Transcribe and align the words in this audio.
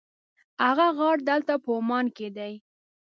هغه 0.65 0.87
غار 0.97 1.17
دلته 1.29 1.53
په 1.63 1.69
عمان 1.77 2.05
کې 2.17 2.27
دی. 2.37 2.53